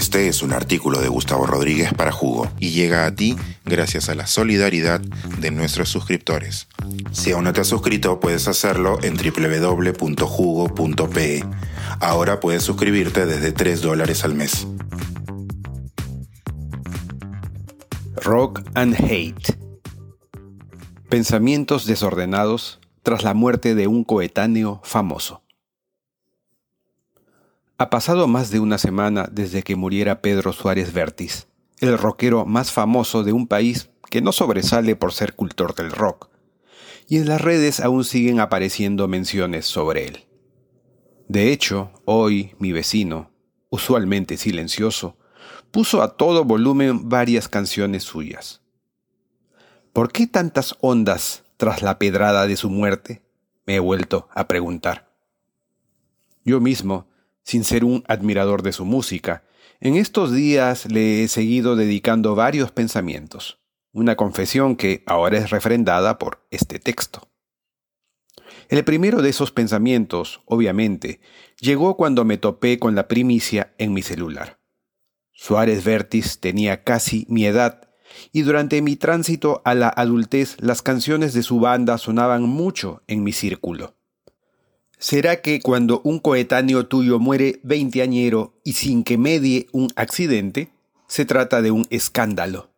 [0.00, 4.14] Este es un artículo de Gustavo Rodríguez para Jugo y llega a ti gracias a
[4.14, 6.68] la solidaridad de nuestros suscriptores.
[7.12, 10.24] Si aún no te has suscrito, puedes hacerlo en www.jugo.pe.
[12.00, 14.66] Ahora puedes suscribirte desde 3 dólares al mes.
[18.16, 19.58] Rock and Hate.
[21.10, 25.42] Pensamientos desordenados tras la muerte de un coetáneo famoso.
[27.80, 31.46] Ha pasado más de una semana desde que muriera Pedro Suárez Vértiz,
[31.78, 36.28] el rockero más famoso de un país que no sobresale por ser cultor del rock,
[37.08, 40.26] y en las redes aún siguen apareciendo menciones sobre él.
[41.28, 43.30] De hecho, hoy mi vecino,
[43.70, 45.16] usualmente silencioso,
[45.70, 48.60] puso a todo volumen varias canciones suyas.
[49.94, 53.22] ¿Por qué tantas ondas tras la pedrada de su muerte?
[53.64, 55.10] Me he vuelto a preguntar.
[56.44, 57.09] Yo mismo
[57.44, 59.44] sin ser un admirador de su música,
[59.80, 63.60] en estos días le he seguido dedicando varios pensamientos,
[63.92, 67.30] una confesión que ahora es refrendada por este texto.
[68.68, 71.20] El primero de esos pensamientos, obviamente,
[71.60, 74.60] llegó cuando me topé con la primicia en mi celular.
[75.32, 77.90] Suárez Vértiz tenía casi mi edad
[78.32, 83.24] y durante mi tránsito a la adultez las canciones de su banda sonaban mucho en
[83.24, 83.96] mi círculo.
[85.00, 90.74] ¿Será que cuando un coetáneo tuyo muere veinteañero y sin que medie un accidente,
[91.08, 92.74] se trata de un escándalo?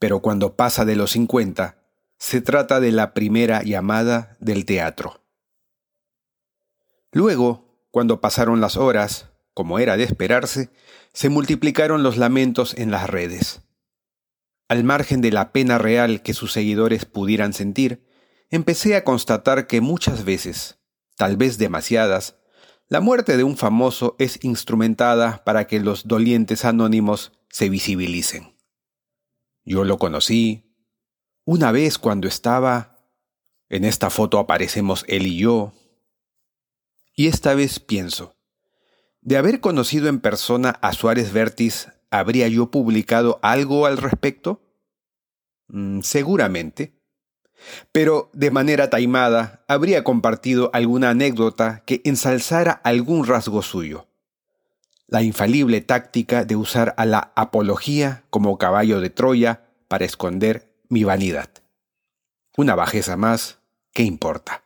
[0.00, 1.84] Pero cuando pasa de los cincuenta,
[2.18, 5.22] se trata de la primera llamada del teatro.
[7.12, 10.70] Luego, cuando pasaron las horas, como era de esperarse,
[11.12, 13.62] se multiplicaron los lamentos en las redes.
[14.68, 18.04] Al margen de la pena real que sus seguidores pudieran sentir,
[18.50, 20.80] empecé a constatar que muchas veces,
[21.16, 22.36] tal vez demasiadas,
[22.88, 28.54] la muerte de un famoso es instrumentada para que los dolientes anónimos se visibilicen.
[29.64, 30.72] Yo lo conocí
[31.44, 32.92] una vez cuando estaba...
[33.68, 35.72] En esta foto aparecemos él y yo.
[37.16, 38.36] Y esta vez pienso,
[39.22, 44.62] de haber conocido en persona a Suárez Vértiz, ¿habría yo publicado algo al respecto?
[45.66, 46.95] Mm, seguramente
[47.92, 54.06] pero de manera taimada habría compartido alguna anécdota que ensalzara algún rasgo suyo.
[55.06, 61.04] La infalible táctica de usar a la apología como caballo de Troya para esconder mi
[61.04, 61.50] vanidad.
[62.56, 63.58] Una bajeza más,
[63.92, 64.64] ¿qué importa?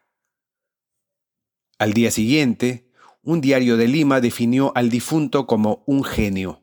[1.79, 2.91] Al día siguiente,
[3.23, 6.62] un diario de Lima definió al difunto como un genio,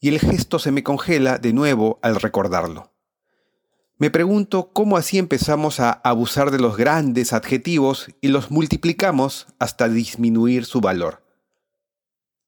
[0.00, 2.93] y el gesto se me congela de nuevo al recordarlo.
[3.96, 9.88] Me pregunto cómo así empezamos a abusar de los grandes adjetivos y los multiplicamos hasta
[9.88, 11.22] disminuir su valor.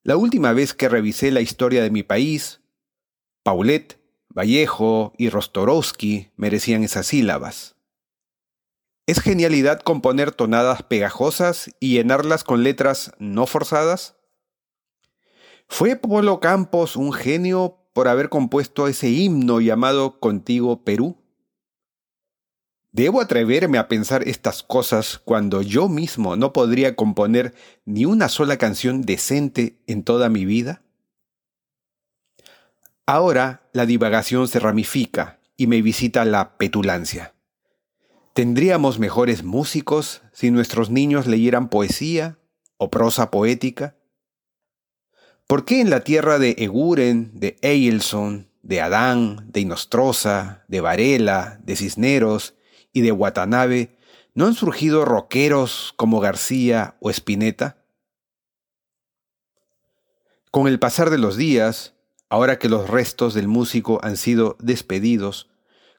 [0.03, 2.61] La última vez que revisé la historia de mi país,
[3.45, 7.77] Paulet, Vallejo y Rostorowski merecían esas sílabas.
[9.07, 14.17] ¿Es genialidad componer tonadas pegajosas y llenarlas con letras no forzadas?
[15.69, 21.17] ¿Fue Polo Campos un genio por haber compuesto ese himno llamado Contigo Perú?
[22.97, 28.57] ¿Debo atreverme a pensar estas cosas cuando yo mismo no podría componer ni una sola
[28.57, 30.81] canción decente en toda mi vida?
[33.05, 37.35] Ahora la divagación se ramifica y me visita la petulancia.
[38.33, 42.39] ¿Tendríamos mejores músicos si nuestros niños leyeran poesía
[42.79, 43.99] o prosa poética?
[45.47, 51.61] ¿Por qué en la tierra de Eguren, de Eilson, de Adán, de Inostrosa, de Varela,
[51.63, 52.56] de Cisneros
[52.97, 53.95] y de Watanabe,
[54.33, 57.77] ¿no han surgido rockeros como García o Spinetta?
[60.51, 61.93] Con el pasar de los días,
[62.31, 65.51] ahora que los restos del músico han sido despedidos,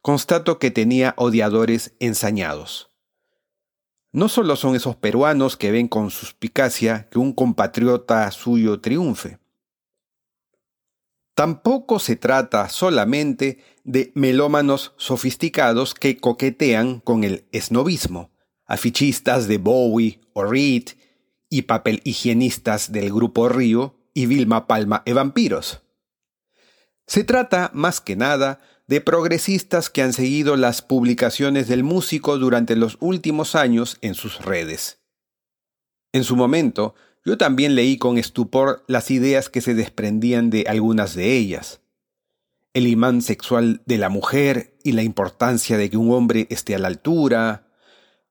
[0.02, 2.90] constato que tenía odiadores ensañados.
[4.12, 9.38] No solo son esos peruanos que ven con suspicacia que un compatriota suyo triunfe,
[11.38, 18.32] Tampoco se trata solamente de melómanos sofisticados que coquetean con el esnovismo,
[18.66, 20.86] afichistas de Bowie o Reed
[21.48, 25.84] y papel higienistas del grupo Río y Vilma Palma e Vampiros.
[27.06, 32.76] Se trata, más que nada, de progresistas que han seguido las publicaciones del músico durante
[32.76, 35.04] los últimos años en sus redes.
[36.14, 36.96] En su momento,
[37.28, 41.82] yo también leí con estupor las ideas que se desprendían de algunas de ellas.
[42.74, 46.80] El imán sexual de la mujer y la importancia de que un hombre esté a
[46.80, 47.68] la altura,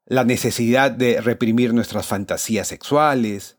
[0.06, 3.58] la necesidad de reprimir nuestras fantasías sexuales,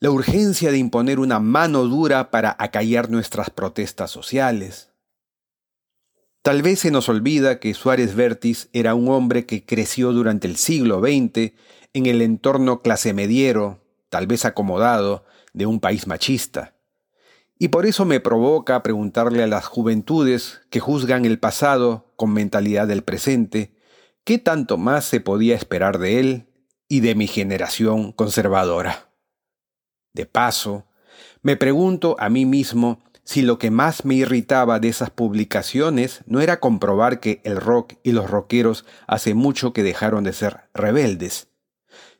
[0.00, 4.90] la urgencia de imponer una mano dura para acallar nuestras protestas sociales.
[6.42, 10.56] Tal vez se nos olvida que Suárez Vértiz era un hombre que creció durante el
[10.56, 11.54] siglo XX
[11.94, 13.81] en el entorno clase mediero,
[14.12, 15.24] tal vez acomodado,
[15.54, 16.74] de un país machista.
[17.58, 22.86] Y por eso me provoca preguntarle a las juventudes que juzgan el pasado con mentalidad
[22.86, 23.74] del presente,
[24.22, 26.46] ¿qué tanto más se podía esperar de él
[26.88, 29.08] y de mi generación conservadora?
[30.12, 30.84] De paso,
[31.40, 36.42] me pregunto a mí mismo si lo que más me irritaba de esas publicaciones no
[36.42, 41.48] era comprobar que el rock y los rockeros hace mucho que dejaron de ser rebeldes,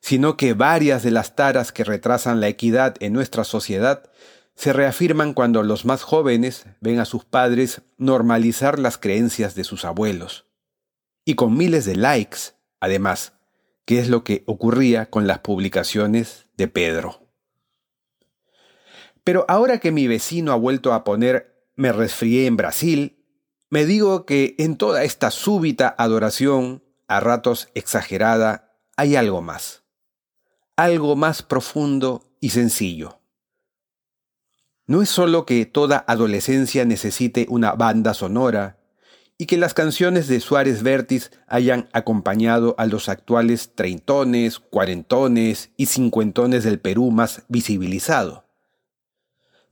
[0.03, 4.03] sino que varias de las taras que retrasan la equidad en nuestra sociedad
[4.57, 9.85] se reafirman cuando los más jóvenes ven a sus padres normalizar las creencias de sus
[9.85, 10.45] abuelos.
[11.25, 12.39] Y con miles de likes,
[12.81, 13.35] además,
[13.85, 17.29] que es lo que ocurría con las publicaciones de Pedro.
[19.23, 23.25] Pero ahora que mi vecino ha vuelto a poner me resfrié en Brasil,
[23.71, 29.82] me digo que en toda esta súbita adoración, a ratos exagerada, hay algo más.
[30.83, 33.21] Algo más profundo y sencillo.
[34.85, 38.81] No es solo que toda adolescencia necesite una banda sonora
[39.39, 45.87] y que las canciones de Suárez Vértiz hayan acompañado a los actuales treintones, cuarentones y
[45.87, 48.49] cincuentones del Perú más visibilizado.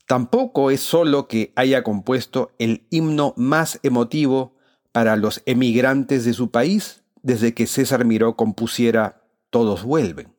[0.07, 4.55] Tampoco es solo que haya compuesto el himno más emotivo
[4.93, 10.39] para los emigrantes de su país desde que César Miró compusiera Todos vuelven.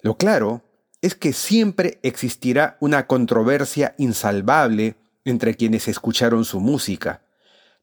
[0.00, 0.62] Lo claro
[1.02, 7.22] es que siempre existirá una controversia insalvable entre quienes escucharon su música,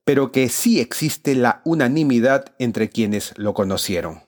[0.04, 4.24] pero que sí existe la unanimidad entre quienes lo conocieron.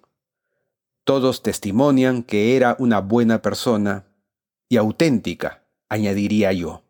[1.04, 4.06] Todos testimonian que era una buena persona
[4.70, 6.84] y auténtica, añadiría yo.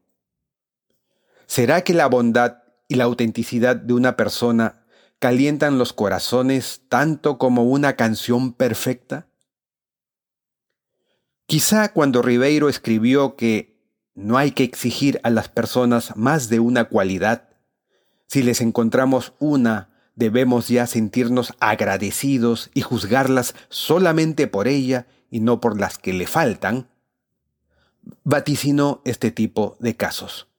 [1.45, 4.85] ¿Será que la bondad y la autenticidad de una persona
[5.19, 9.27] calientan los corazones tanto como una canción perfecta?
[11.47, 13.79] Quizá cuando Ribeiro escribió que
[14.15, 17.47] no hay que exigir a las personas más de una cualidad,
[18.27, 25.61] si les encontramos una, debemos ya sentirnos agradecidos y juzgarlas solamente por ella y no
[25.61, 26.89] por las que le faltan,
[28.25, 30.49] vaticinó este tipo de casos.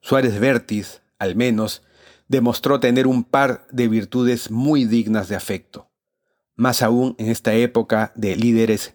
[0.00, 1.82] Suárez Vértiz, al menos,
[2.28, 5.90] demostró tener un par de virtudes muy dignas de afecto
[6.56, 8.94] más aún en esta época de líderes